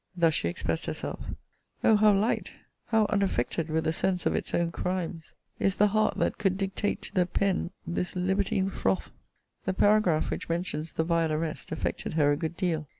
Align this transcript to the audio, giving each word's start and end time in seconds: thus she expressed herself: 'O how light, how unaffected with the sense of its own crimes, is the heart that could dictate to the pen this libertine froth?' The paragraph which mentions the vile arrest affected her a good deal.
thus 0.17 0.33
she 0.33 0.47
expressed 0.47 0.87
herself: 0.87 1.19
'O 1.83 1.95
how 1.95 2.11
light, 2.11 2.53
how 2.87 3.05
unaffected 3.11 3.69
with 3.69 3.83
the 3.83 3.93
sense 3.93 4.25
of 4.25 4.33
its 4.33 4.51
own 4.51 4.71
crimes, 4.71 5.35
is 5.59 5.75
the 5.75 5.89
heart 5.89 6.17
that 6.17 6.39
could 6.39 6.57
dictate 6.57 7.03
to 7.03 7.13
the 7.13 7.27
pen 7.27 7.69
this 7.85 8.15
libertine 8.15 8.71
froth?' 8.71 9.11
The 9.65 9.75
paragraph 9.75 10.31
which 10.31 10.49
mentions 10.49 10.93
the 10.93 11.03
vile 11.03 11.31
arrest 11.31 11.71
affected 11.71 12.13
her 12.15 12.31
a 12.31 12.35
good 12.35 12.57
deal. 12.57 12.87